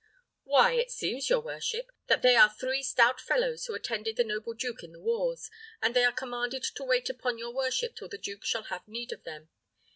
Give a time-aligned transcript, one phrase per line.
[0.45, 4.55] "Why, it seems, your worship, that they are three stout fellows who attended the noble
[4.55, 8.17] duke in the wars, and they are commanded to wait upon your worship till the
[8.17, 9.49] duke shall have need of them.